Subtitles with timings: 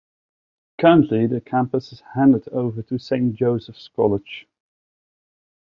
[0.79, 4.47] Currently, the campus is handed over to Saint Joseph's College.